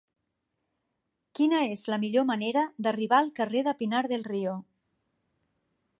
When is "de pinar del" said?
3.69-4.29